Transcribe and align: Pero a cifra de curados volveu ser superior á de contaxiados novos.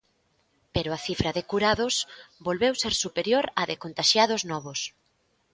Pero 0.75 0.89
a 0.93 0.99
cifra 1.07 1.29
de 1.37 1.43
curados 1.51 1.95
volveu 2.47 2.73
ser 2.83 2.93
superior 3.03 3.45
á 3.59 3.61
de 3.69 3.75
contaxiados 3.83 4.41
novos. 4.51 4.79